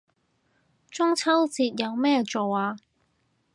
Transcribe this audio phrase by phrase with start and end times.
[0.89, 2.75] 中秋節有咩做啊